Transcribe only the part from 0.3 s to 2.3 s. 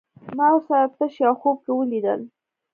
ما ورسره تش يو خوب کې وليدل